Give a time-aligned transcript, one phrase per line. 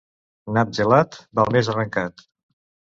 [0.57, 2.29] Nap gelat, val més arrencat.